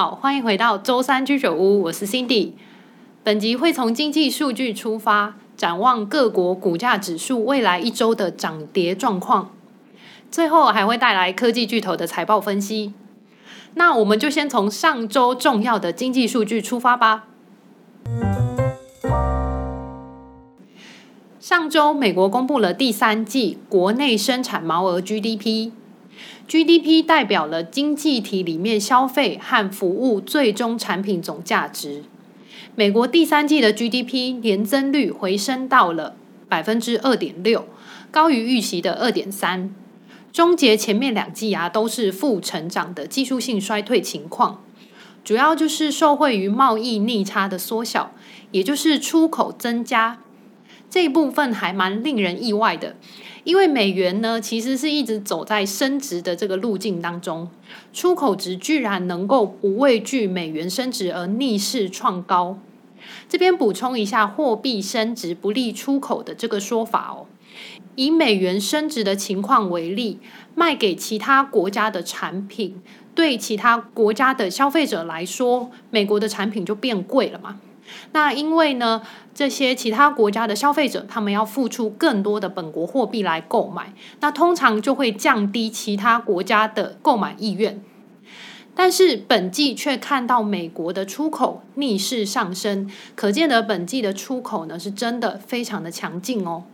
[0.00, 2.52] 好，欢迎回到周三居酒屋，我是 Cindy。
[3.22, 9.50] 本集会从经济数据出发，展望各国股价指数未来一周的涨跌状况。
[10.30, 12.94] 最后还会带来科技巨头的财报分析。
[13.74, 17.24] 那我们就先从上周重要的经济数据出发吧。
[21.38, 25.72] 上周，美国公布了第三季国内生产毛额 GDP。
[26.50, 32.02] GDP 代表了经济体里面消费和服务最终产品总价值。
[32.74, 36.16] 美国第三季的 GDP 年增率回升到了
[36.48, 37.68] 百分之二点六，
[38.10, 39.72] 高于预期的二点三。
[40.32, 44.64] 终结前面两季啊都是负成长的技术性衰退情况，
[45.22, 48.10] 主要就是受惠于贸易逆差的缩小，
[48.50, 50.18] 也就是出口增加。
[50.90, 52.96] 这一部分还蛮令人意外的。
[53.44, 57.48] 因为美元呢，其实是一直走在升值的这个路径当中，
[57.92, 62.58] 出口值居然能够不畏惧美元升值而逆势创高。
[63.28, 67.26] 这边补充一下，货币升值不利出口的这个说法哦。
[67.96, 70.18] 以美元升值的情况为例，
[70.54, 72.80] 卖给其他国家的产品，
[73.14, 77.58] 对其他国家的消费者来说，美国的产品就变贵了嘛。
[78.12, 79.02] 那因为呢，
[79.34, 87.82] 这些其他国家的消费者，他们要付出更多的本国货币来购买，那通常就会降低其他国家的购买意愿。
[88.74, 96.64] 但是本季却看到美国的出口逆势上升，可见得本季的出口呢是真的非常的强劲哦。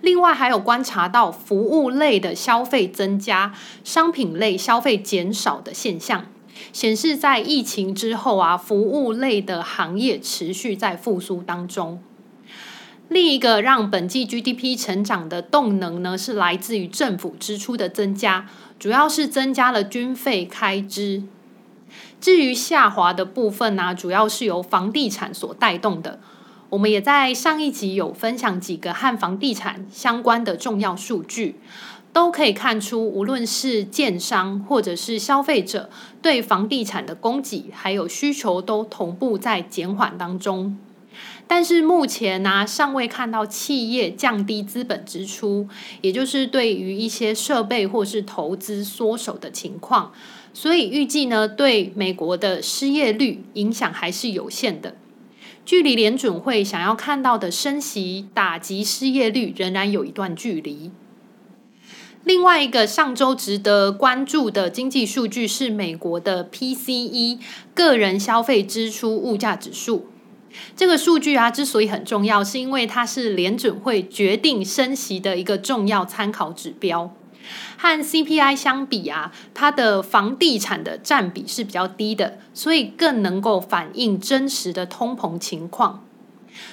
[0.00, 3.54] 另外还有观察到服务类的消费增加，
[3.84, 6.26] 商品类消费减少的现象。
[6.72, 12.02] 显示在疫情之后啊，服务类的行业持续在复苏当中。
[13.08, 18.46] 另一个让本季 GDP 成长的动能呢，是来自于政府支出的增加，
[18.78, 21.22] 主要是增加了军费开支。
[22.20, 26.18] 至于下滑的部分呢，主要是由房地产所带动的。
[26.70, 31.60] 我们也在上一集有分享几个和房地产相关的重要数据。
[32.16, 35.90] 都可以看出，无论是建商或者是消费者，
[36.22, 40.78] 对房地产的供给还有需求都同步在减缓当中。
[41.46, 45.68] 但是目前呢、尚未看到企业降低资本支出，
[46.00, 50.14] 也就是对于一些设备或是投资缩手的情况。
[50.54, 54.96] 所以预计呢，对美国的失业率影响还是有限的。
[55.66, 60.90] 距离联准会想要看到的升息打击失业率，仍然有一段距离。
[62.26, 67.38] 另外一个上周值得关注的经济数据是美国的 PCE
[67.72, 70.08] 个人消费支出物价指数。
[70.74, 77.14] 这个数据啊，之所以很重要，是因为它是联准会决定升息的一个重要参考指标。
[77.76, 86.02] 和 CPI 相比啊，它的房地产的占比是比较低的，所以更能够反映真实的通膨情况。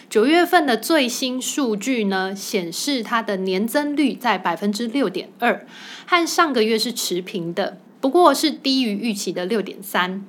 [0.10, 5.66] 九月份的最新数据呢，显示它的年增率在百分之六点二，
[6.06, 10.26] 和上个月是持平的，不过是低于预期的六点三，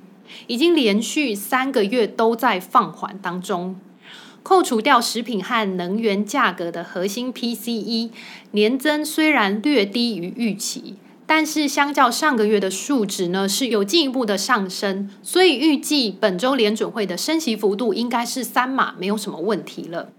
[0.47, 3.75] 已经连续三个月都在放缓当中。
[4.43, 8.11] 扣除掉食品和能源价格的核心 PCE
[8.51, 10.97] 年增虽然略低于预期。
[11.27, 20.09] 但是相较上个月的数值呢，是有进一步的上升，所以预计本周联准会的升息幅度应该是三码，没有什么问题了。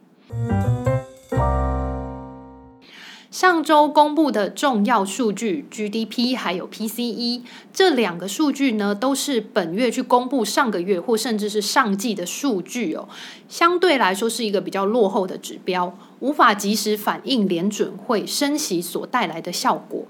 [3.30, 13.08] 上周公布的重要数据 GDP 还有 PCE 这两个数据呢，都是本月去公布上个月或甚至是上季的数据哦，
[13.46, 20.06] 相对来说是一个比较落后的指标，无法及时反映联准会升息所带来的效果。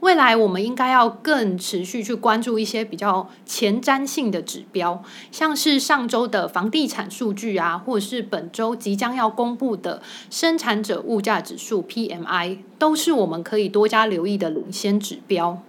[0.00, 5.02] 未来我们应该要更持续去关注一些比较前瞻性的指标，
[5.32, 15.62] 像是上周的房地产数据啊，或者是本周即将要公布的生产者物价指数 PMI，都是我们可以多加留意的领先指标，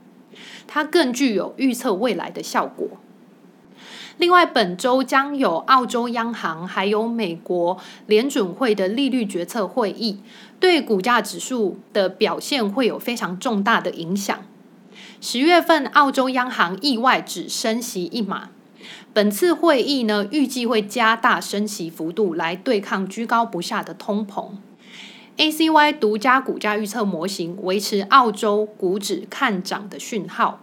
[0.67, 2.87] 它更具有预测未来的效果。
[4.17, 7.77] 另外，本周将有澳洲央行还有美国
[8.07, 10.19] 联准会的利率决策会议，
[10.59, 14.39] 对股价指数的表现会有非常重大的影响。
[15.21, 18.49] 十月份，澳洲央行意外只升息一码，
[19.13, 24.49] 本次会议呢，预计会加大升息幅度来对抗居高不下的通膨。
[25.37, 30.61] ACY 独家股价预测模型维持澳洲股指看涨的讯号。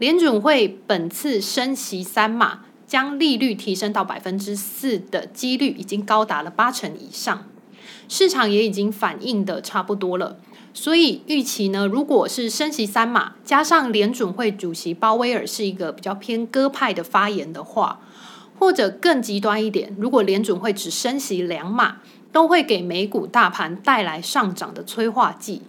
[0.00, 7.44] 联准会本次升息三码，将利率提升到百分之四的几率已经高达了八成以上，
[8.08, 10.36] 市场也已经反映的差不多了。
[10.72, 18.00] 所以预期呢，如果是升息三码，加上联准会主席鲍威尔是一个比较偏鸽派的发言的话，
[18.58, 21.98] 或者更极端一点，如果联准会只升息两码，
[22.32, 25.62] 都会给美股大盘带来上涨的催化剂。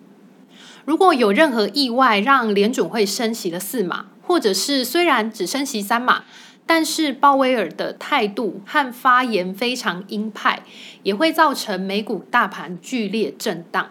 [0.83, 6.23] 如果有任何意外，让联准会升息了四码，或者是虽然只升息三码，
[6.65, 10.63] 但是鲍威尔的态度和发言非常鹰派，
[11.03, 13.89] 也会造成美股大盘剧烈震荡。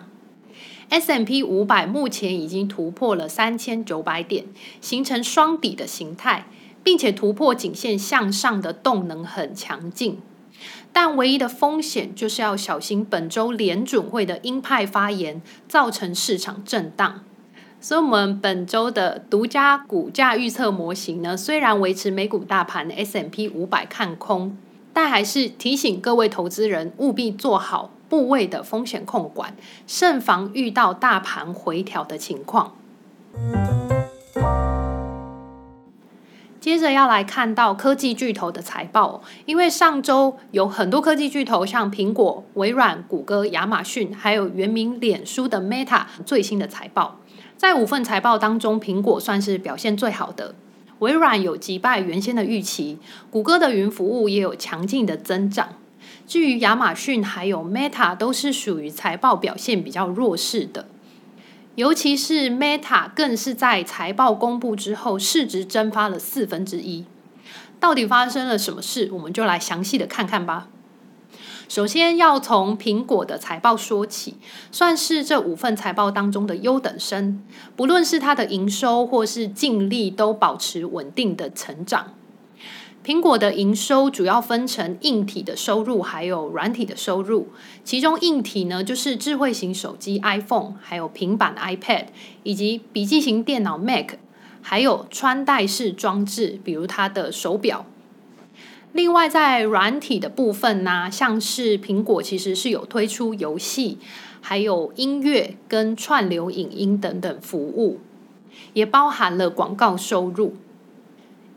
[0.90, 4.44] S M P 五百目前已经突破了三千九百点，
[4.80, 6.46] 形成双底的形态，
[6.82, 10.20] 并且突破颈线向上的动能很强劲。
[10.92, 17.24] 但唯一的风险就是要小心本周联准会的鹰派发言造成市场震荡。
[17.84, 24.56] 所以，我们本周的独家股价预测模型呢，虽然维持美股大盘 S M P 五百看空，
[24.94, 27.90] 但还是提醒各位投资人务必做好。
[28.08, 29.54] 部位的风险控管，
[29.86, 32.72] 慎防遇到大盘回调的情况。
[36.58, 47.18] 接着要来看到科技巨头的财报，因为上周有很多科技巨头，像苹果、微软、谷歌、亚马逊，还有原名脸书的 Meta 最新的财报。
[47.56, 50.54] 在五份财报当中，苹果算是表现最好的，
[50.98, 52.98] 微软有击败原先的预期，
[53.30, 55.70] 谷歌的云服务也有强劲的增长。
[56.26, 60.88] 至于亚马逊还有 Meta 都是属于财报表现比较弱势的，
[61.74, 67.04] 尤其是 Meta 更是在财报公布之后市值蒸发了四分之一。
[67.80, 69.10] 到底发生了什么事？
[69.12, 70.68] 我们就来详细的看看吧。
[71.68, 74.34] 首先要从苹果的财报说起，
[74.70, 77.42] 算是这五份财报当中的优等生，
[77.74, 82.14] 不论是它的营收或是净利都保持稳定的成长。
[83.04, 87.48] 苹果的营收主要分成硬体的收入，还有软体的收入。
[87.84, 92.06] 其中硬体呢，就是智慧型手机 iPhone，还有平板 iPad，
[92.44, 94.12] 以及笔记型电脑 Mac，
[94.62, 97.84] 还有穿戴式装置，比如它的手表。
[98.94, 103.98] 另外，在软体的部分呢，像是苹果其实是有推出游戏，
[104.40, 107.98] 还有音乐跟串流影音等等服务，
[108.72, 110.54] 也包含了广告收入。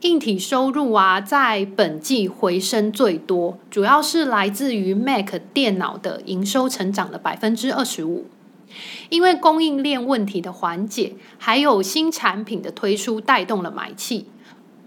[0.02, 8.26] 硬体收入啊，在本季回升最多，主要是来自于 Mac 电脑的营收成长了百分之二十五，
[9.10, 14.26] 因为供应链问题的缓解，还有新产品的推出带动了买气。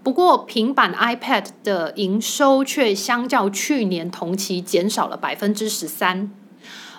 [0.03, 6.31] 不过，平板 iPad 的营收却相较去年同期减少了百分之十三。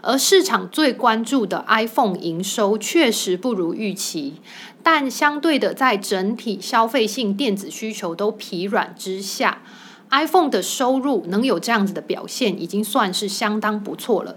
[0.02, 4.34] 而市场最关注的 iPhone 营收确实不如预期，
[4.82, 9.62] 但相对的，在整体消费性电子需求都疲软之下
[10.10, 14.36] ，iPhone 的收入能有这样子的表现，已经算是相当不错了。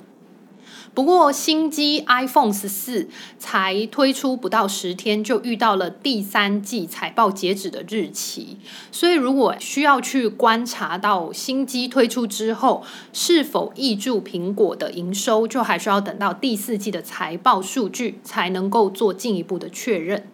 [0.95, 8.57] 不过，新机 iPhone 十四才推出不到十天，就遇到了第三季财报截止的日期，
[8.93, 12.81] 所以如果需要去观察到新机推出之后
[13.11, 20.25] 是否挹注苹果的营收，就还需要等到第四季的财报数据才能够做进一步的确认。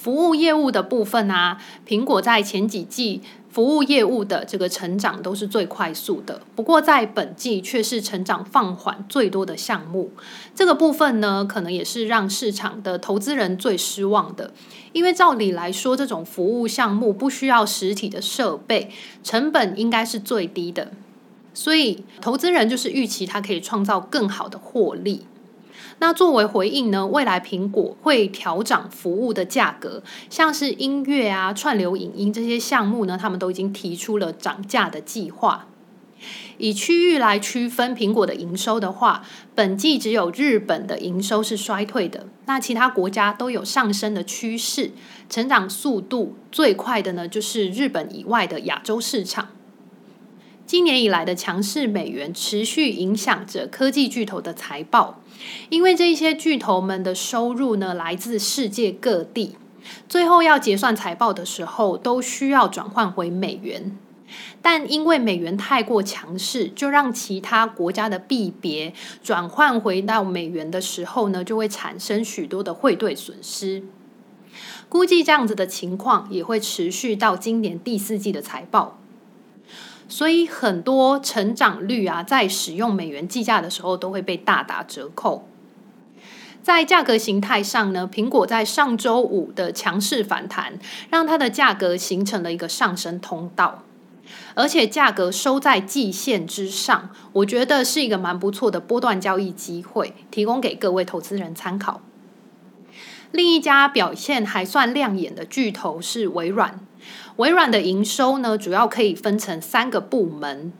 [0.00, 3.20] 服务业务的部分啊，苹果在前几季。
[3.50, 10.12] 服务业务的这个成长都是最快速的，不过在本季却是成长放缓最多的项目。
[10.54, 14.52] 这个部分呢，可能也是让市场的投资人最失望的，
[14.92, 18.92] 因为照理来说，这种服务项目不需要实体的设备，
[19.24, 20.92] 成本应该是最低的，
[21.52, 25.26] 所以投资人就是预期它可以创造更好的获利。
[25.98, 35.66] 那作为回应呢，未来苹果会调涨服务的价格，像是音乐啊、串流影音这些项目呢，他们都已经提出了涨价的计划。
[36.58, 39.24] 以区域来区分苹果的营收的话，
[39.54, 44.90] 本季只有日本的营收是衰退的，那其他国家都有上升的趋势，
[45.30, 49.48] 成长速度最快的呢，就是日本以外的亚洲市场。
[50.66, 55.19] 今年以来的强势美元持续影响着科技巨头的财报，
[55.68, 59.56] 因为这些巨头们的收入呢，来自世界各地，
[60.08, 63.96] 最后要结算财报的时候都需要转换回美元，
[64.60, 68.92] 但因为美元太过强势，就让其他国家的币别
[69.22, 73.82] 转换回到美元的时候呢，就会产生许多的汇兑损失。
[74.88, 78.98] 估计这样子的情况也会持续到今年第四季的财报。
[80.10, 85.46] 所以很多成长率啊，在使用美元计价的时候，都会被大打折扣。
[86.62, 93.84] 在价格形态上呢，苹果在上周五的强势反弹，让它的价格形成了一个上升通道。
[94.54, 102.00] 而且价格收在季线之上，我觉得是一个蛮不错的波段交易机会，提供给各位投资人参考。
[103.30, 106.80] 另一家表现还算亮眼的巨头是微软。
[107.36, 110.72] 微软的营收呢，主要可以分成三个部门。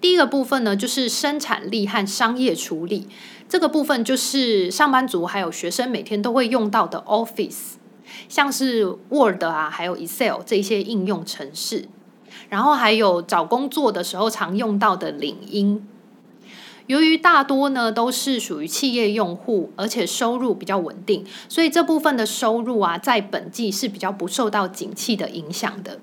[0.00, 3.08] 第一个部分呢，就是生产力和商业处理，
[3.48, 7.74] 这个部分就是上班族还有学生每天都会用到的 Office，
[8.28, 11.88] 像是 Word 啊，还有 Excel 这些应用程式，
[12.48, 15.86] 然后还有找工作的时候常用到的领英。
[16.90, 26.00] 由于大多呢都是属于企业用户，而且收入比较稳定，所以这部分的收入啊，在本季是比较不受到景气的影响的。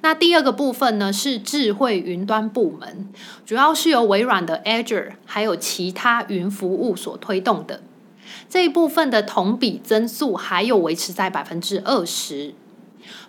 [0.00, 3.08] 那第二个部分呢，是智慧云端部门，
[3.46, 7.80] 主要是由微软的 Azure 还有其他云服务所推动的。
[8.48, 12.54] 这一部分的同比增速还有维持在百分之二十。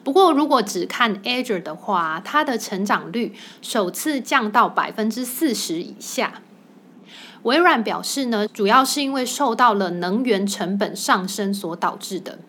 [0.04, 6.42] 不过如果只看 Azure 的话，它的成长率首次降到百分之四十以下。
[7.44, 12.40] 微软表示呢，主要是因为受到了能源成本上升所导致的。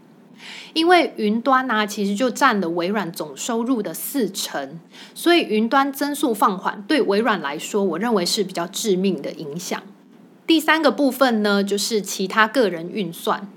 [0.72, 4.80] 因为云端呢、其实就占了微软总收入的四成，
[5.14, 9.82] 所以云端增速放缓，对微软来说，我认为是比较致命的影响。
[10.46, 13.48] 第三个部分呢，就是其他个人运算，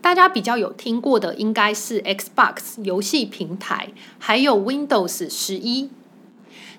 [0.00, 5.90] 大家比较有听过的应该是 Xbox 游戏平台，还有 Windows 十一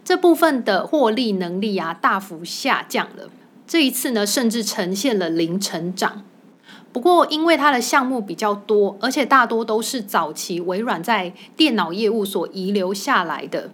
[0.06, 3.30] 这部分的获利能力啊，大幅下降了。
[3.70, 6.24] 这一次呢，甚至呈现了零成长。
[6.92, 13.70] 不过，因为它的项目比较多，而且大多都是早期微软在电脑业务所遗留下来的，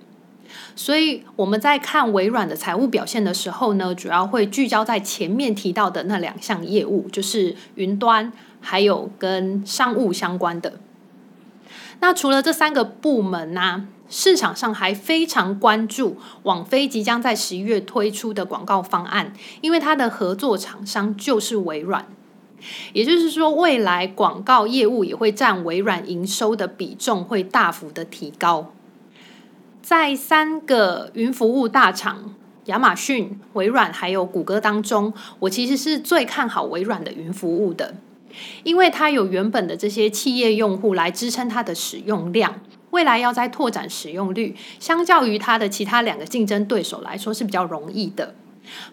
[0.76, 10.74] 所以我们在看微软的财务表现的时候呢，主要会聚焦在前面提到的那两项业务，就是云端，还有跟商务相关的。
[12.00, 22.06] 那除了这三个部门呢、市场上还非常关注网飞即将在十一月推出的广告方案，因为它的合作厂商就是微软，
[22.94, 28.72] 也就是说，未来广告业务也会占微软营收的比重会大幅的提高。
[29.82, 32.34] 在三个云服务大厂
[32.66, 37.96] 亚马逊、微软还有谷歌当中，我其实是最看好微软的云服务的，
[38.64, 42.62] 因为它有原本的这些企业用户来支撑它的使用量。
[42.92, 48.34] 未来要再拓展使用率，相较于它的其他两个竞争对手来说是比较容易的。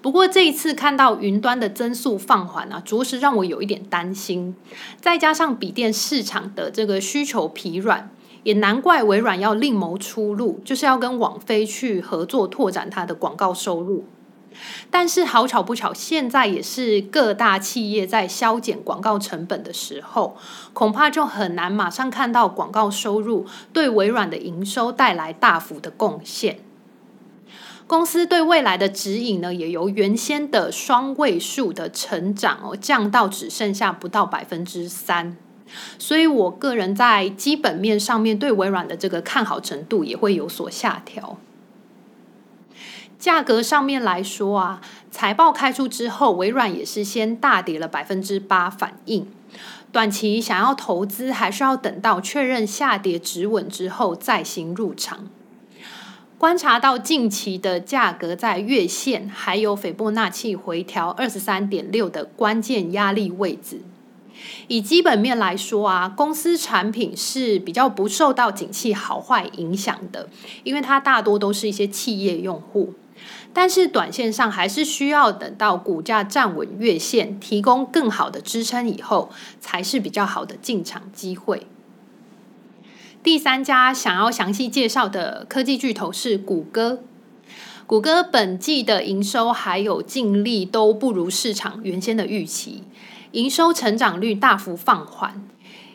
[0.02, 4.54] 不过这一次看到云端的增速放缓啊，着实让我有一点担心。
[5.00, 8.10] 再加上笔电市场的这个需求疲软，
[8.42, 14.04] 也难怪微软要另谋出路，就是要跟网飞去合作拓展它的广告收入。
[14.90, 20.36] 但是好巧不巧，现在也是各大企业在削减广告成本的时候，
[20.72, 26.58] 恐怕就很难马上看到广告收入对微软的营收带来大幅的贡献。
[27.86, 35.36] 公司对未来的指引呢，也由原先的双位数的成长哦，降到只剩下不到百分之三。
[35.98, 41.38] 所以我个人在基本面上面对微软的这个看好程度也会有所下调。
[43.22, 49.28] 价格上面来说啊，财报开出之后，微软也是先大跌了百分之八反应。
[49.92, 55.28] 短期想要投资，还是要等到确认下跌止稳之后再行入场。
[56.36, 63.82] 观察到近期的价格在月线，还有斐波那契回调二十三点六的关键压力位置。
[64.66, 70.28] 以基本面来说啊，公司产品是比较不受到景气好坏影响的，
[70.64, 72.94] 因为它大多都是一些企业用户。
[73.52, 81.66] 但是短线上还是需要等到股价站稳月线，提供更好的支撑以后，才是比较好的进场机会。
[83.22, 87.02] 第三家想要详细介绍的科技巨头是谷歌。
[87.86, 92.84] 谷歌本季的营收还有净利都不如市场原先的预期，
[93.32, 95.44] 营收成长率大幅放缓，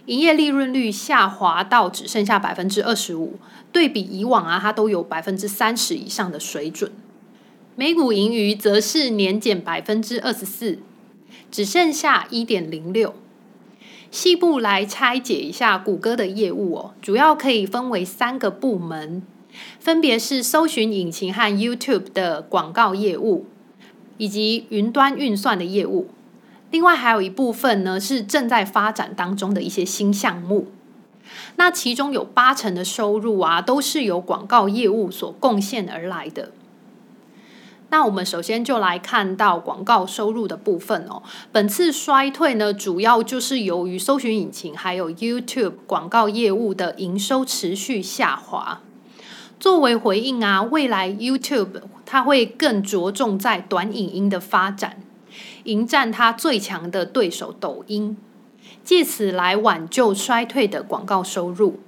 [0.05, 3.39] 营业利润率下滑到只剩下百分之二十五，
[3.71, 6.91] 对比以往啊，它都有百分之三十以上的水准。
[7.79, 10.79] 每股盈余则是年减百分之二十四，
[11.51, 13.13] 只剩下一点零六。
[14.09, 19.21] 细部来拆解一下谷歌的业务哦，主要可以分为三个部门，
[19.79, 23.45] 分别是搜寻引擎和 YouTube 的广告业务，
[24.17, 26.07] 以及云端运算的业务。
[26.71, 30.65] 另外还有一部分呢，是正在发展当中的一些新项目。
[31.57, 36.53] 那其中有八成的收入啊，都是由广告业务所贡献而来的。
[37.89, 41.23] 那我们首先就来看到广告收入的部分哦。
[41.51, 48.81] 本次衰退呢，主要就是由于搜寻引擎还有 YouTube 广告业务的营收持续下滑。
[49.59, 55.01] 作为回应啊，未来 YouTube 它会更着重在短影音的发展，
[55.63, 58.17] 迎战它最强的对手抖音，
[58.83, 61.79] 借此来挽救衰退的广告收入。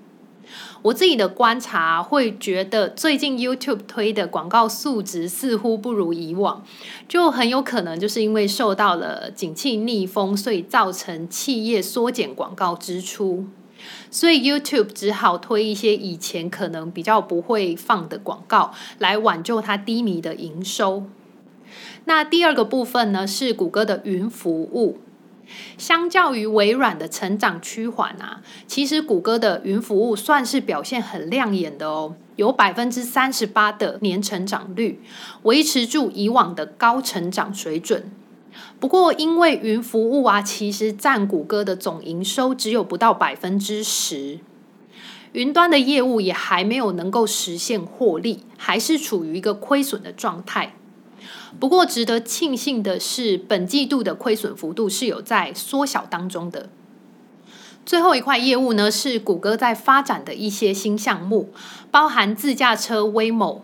[0.81, 6.63] 我自己的观察会觉得，最近 YouTube 推的广告素质似乎不如以往，
[7.07, 13.45] 就很有可能就是因为受到了景气逆风，所以造成企业缩减广告支出，
[14.09, 21.03] 所以 YouTube 只好推一些以前可能比较不会放的广告，来挽救它低迷的营收。
[22.05, 24.99] 那第二个部分呢，是谷歌的云服务。
[25.77, 35.01] 相较于微软的成长趋缓啊，其实谷歌的云服务算是表现很亮眼的哦，有百分之三十八的年成长率，
[35.43, 38.11] 维持住以往的高成长水准。
[38.79, 44.39] 不过，因为云服务啊，其实占谷歌的总营收只有不到百分之十，
[45.33, 50.73] 云端的业务也还没有能够实现获利，还是处于一个亏损的状态。
[51.57, 56.69] 不过，值得庆幸的是，本季度的亏损幅度是有在缩小当中的。
[57.85, 61.51] 最后一块业务呢，是谷歌在发展的一些新项目，
[61.89, 63.61] 包含自驾车 Waymo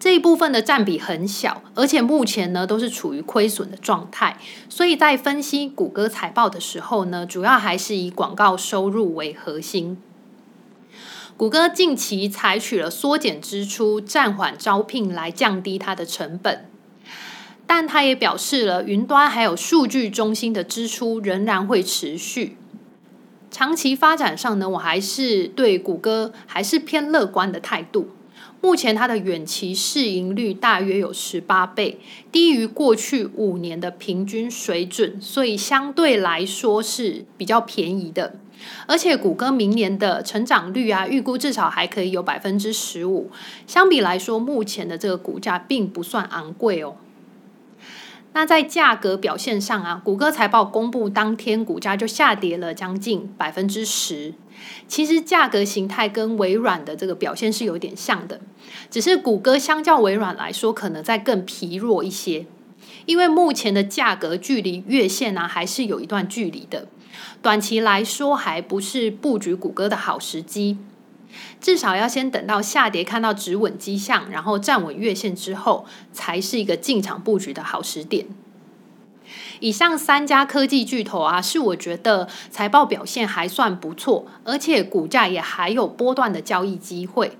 [0.00, 4.38] 这一部分的占比很小，而且目前呢都是处于亏损的状态。
[4.68, 9.96] 所以在分析谷歌财报的时候呢，主要还是以广告收入为核心。
[11.36, 16.66] 谷歌近期采取了缩减支出、暂缓招聘来降低它的成本。
[17.66, 22.56] 但他也表示了，云端还有数据中心的支出仍然会持续。
[23.50, 28.08] 长期发展上呢，我还是对谷歌还是偏乐观的态度。
[28.60, 32.00] 目前它的远期市盈率大约有十八倍，
[32.32, 38.36] 低于过去五年的平均水准，所以相对来说是比较便宜的。
[38.86, 43.30] 而且谷歌明年的成长率啊，预估至少还可以有百分之十五。
[43.66, 46.96] 相比来说，目前的这个股价并不算昂贵哦。
[48.34, 54.34] 那在价格表现上啊，谷歌财报公布当天，股价就下跌了将近百分之十。
[54.88, 58.40] 其实价格形态跟微软的这个表现是有点像的，
[58.90, 62.44] 只是谷歌相较微软来说，可能在更疲弱一些。
[63.06, 66.88] 因为目前的价格距离月线啊，还是有一段距离的，
[67.40, 70.78] 短期来说还不是布局谷歌的好时机。
[71.60, 78.26] 至少要先等到下跌看到止稳迹象，然后站稳月线之后，才是一个进场布局的好时点。
[79.60, 87.36] 以上三家科技巨头啊，是我觉得财报表现还算不错，而且股价也还有波段的交易机会。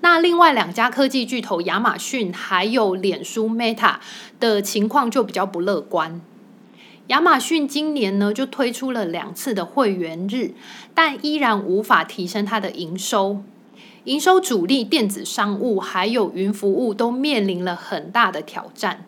[0.00, 3.96] 那另外两家科技巨头亚马逊还有脸书 Meta
[4.40, 6.20] 的情况就比较不乐观。
[7.10, 10.52] 亚马逊今年呢就推出了两次的会员日，
[10.94, 13.42] 但依然无法提升它的营收。
[14.04, 19.04] 营收主力电子商务还有云服务都面临了很大的挑战，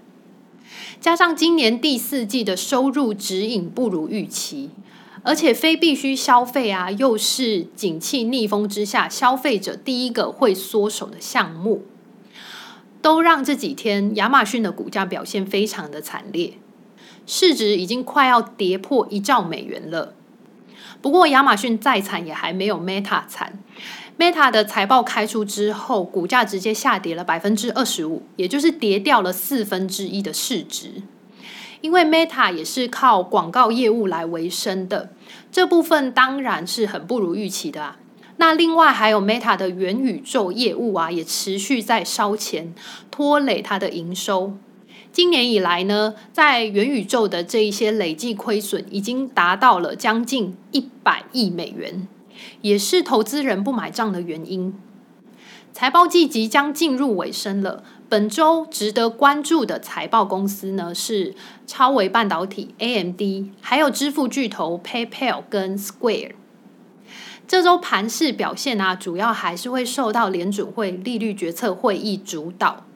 [1.00, 4.70] 加上今年第四季的收入指引不如预期，
[5.22, 11.84] 而且非必需消费啊又是景气逆风之下消费者第一个会缩手的项目，
[13.00, 16.54] 都让这几天亚马逊的股价表现非常的惨烈。
[17.26, 20.14] 市值已经快要跌破一兆美元了。
[21.00, 23.58] 不过，亚马逊再惨也还没有 Meta 惨。
[24.18, 31.02] Meta 的财报开出之后，股价直接下跌了百分之二十五，也就是跌掉了四分之一的市值。
[31.80, 35.10] 因为 Meta 也是靠广告业务来维生的，
[35.50, 37.96] 这部分当然是很不如预期的啊。
[38.36, 42.72] 那另外还有 Meta 的元宇宙业务啊，也持续在烧钱，
[43.10, 44.56] 拖累它的营收。
[45.12, 52.08] 今年以来呢，在元宇宙的这一些累计亏损已经达到了将近一百亿美元，
[52.62, 54.74] 也是投资人不买账的原因。
[55.74, 61.34] 财报季即将进入尾声了，本周值得关注的财报公司呢是
[61.66, 66.32] 超微半导体 AMD，还有支付巨头 PayPal 跟 Square。
[67.46, 72.86] 这周盘势表现啊，主要还是会受到联准会利率决策会议主导。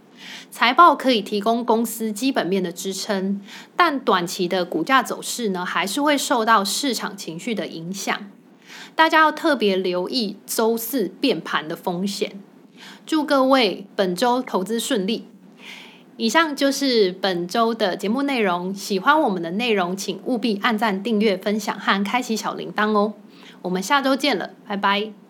[0.50, 3.40] 财报可以提供公司基本面的支撑，
[3.76, 8.30] 但短期的股价走势呢，还是会受到市场情绪的影响。
[8.94, 12.40] 大家要特别留意周四变盘的风险。
[13.04, 15.28] 祝各位本周投资顺利。
[16.18, 18.74] 以上就是本周的节目内容。
[18.74, 23.12] 喜欢我们的内容，请务必按赞、订阅、分享和开启小铃铛哦。
[23.60, 25.25] 我们下周见了，拜拜。